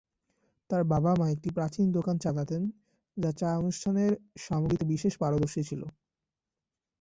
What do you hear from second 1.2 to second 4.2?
একটি প্রাচীন দোকান চালাতেন, যা চা অনুষ্ঠানের